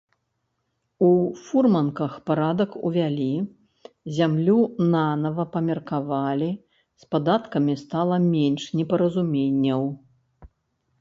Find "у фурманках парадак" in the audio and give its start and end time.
1.07-2.71